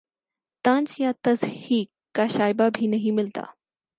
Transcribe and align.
طنز 0.65 0.89
یا 0.99 1.11
تضحیک 1.23 1.87
کا 2.15 2.25
شائبہ 2.27 2.67
بھی 2.75 2.87
نہیں 2.87 3.11
ملتا 3.11 3.43